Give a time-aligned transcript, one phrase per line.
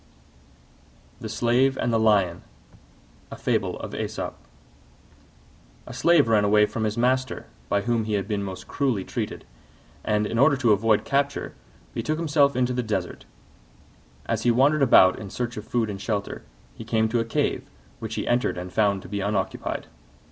[1.19, 2.41] THE SLAVE AND THE LION
[3.31, 3.37] A
[5.93, 9.45] Slave ran away from his master, by whom he had been most cruelly treated,
[10.03, 11.53] and, in order to avoid capture,
[11.93, 13.25] betook himself into the desert.
[14.25, 16.43] As he wandered about in search of food and shelter,
[16.73, 19.85] he came to a cave, which he entered and found to be unoccupied.